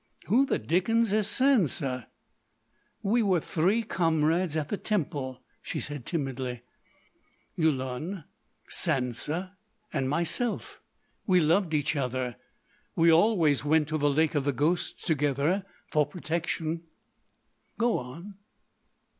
"Who 0.25 0.47
the 0.47 0.57
dickens 0.57 1.13
is 1.13 1.27
Sansa?" 1.27 2.07
"We 3.03 3.21
were 3.21 3.39
three 3.39 3.83
comrades 3.83 4.57
at 4.57 4.69
the 4.69 4.77
Temple," 4.77 5.43
she 5.61 5.79
said 5.79 6.07
timidly, 6.07 6.63
"—Yulun, 7.55 8.23
Sansa, 8.67 9.51
and 9.93 10.09
myself. 10.09 10.81
We 11.27 11.39
loved 11.39 11.75
each 11.75 11.95
other. 11.95 12.37
We 12.95 13.11
always 13.11 13.63
went 13.63 13.89
to 13.89 13.99
the 13.99 14.09
Lake 14.09 14.33
of 14.33 14.43
the 14.43 14.53
Ghosts 14.53 15.03
together—for 15.05 16.05
protection——" 16.07 16.81
"Go 17.77 17.99
on!" 17.99 18.37